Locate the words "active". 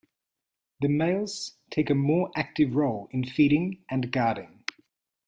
2.35-2.75